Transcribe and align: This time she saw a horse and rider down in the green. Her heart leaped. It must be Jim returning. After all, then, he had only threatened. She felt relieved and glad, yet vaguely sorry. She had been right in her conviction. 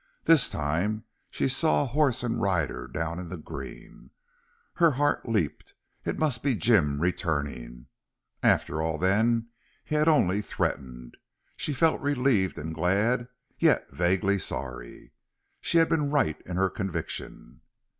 This 0.23 0.49
time 0.49 1.03
she 1.29 1.47
saw 1.47 1.83
a 1.83 1.85
horse 1.85 2.23
and 2.23 2.41
rider 2.41 2.87
down 2.87 3.19
in 3.19 3.27
the 3.29 3.37
green. 3.37 4.09
Her 4.77 4.89
heart 4.89 5.29
leaped. 5.29 5.75
It 6.05 6.17
must 6.17 6.41
be 6.41 6.55
Jim 6.55 6.99
returning. 6.99 7.85
After 8.41 8.81
all, 8.81 8.97
then, 8.97 9.49
he 9.85 9.93
had 9.93 10.07
only 10.07 10.41
threatened. 10.41 11.17
She 11.55 11.71
felt 11.71 12.01
relieved 12.01 12.57
and 12.57 12.73
glad, 12.73 13.27
yet 13.59 13.91
vaguely 13.91 14.39
sorry. 14.39 15.11
She 15.61 15.77
had 15.77 15.87
been 15.89 16.09
right 16.09 16.41
in 16.47 16.55
her 16.57 16.71
conviction. 16.71 17.61